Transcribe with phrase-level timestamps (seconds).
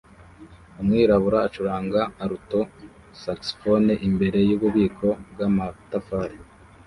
[0.81, 2.61] Umwirabura acuranga alto
[3.23, 6.37] saxophone imbere yububiko bwamatafari